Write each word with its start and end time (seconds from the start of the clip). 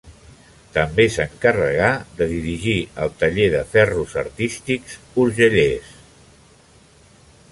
També 0.77 1.03
s'encarregà 1.15 1.89
de 2.21 2.27
dirigir 2.31 2.77
el 3.03 3.13
Taller 3.19 3.45
de 3.57 3.61
Ferros 3.75 4.17
Artístics 4.23 4.97
Urgellès. 5.25 5.95